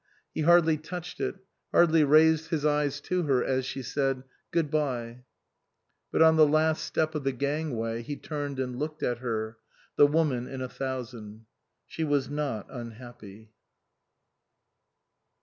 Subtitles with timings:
[0.33, 1.35] He hardly touched it,
[1.71, 5.25] hardly raised his eyes to her as she said," Good bye."
[6.11, 9.59] But on the last step of the gangway he turned and looked at her
[9.97, 11.45] the woman in a thousand.
[11.85, 13.51] She was not unhappy.